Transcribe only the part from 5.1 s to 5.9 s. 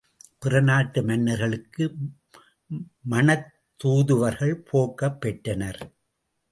பெற்றனர்.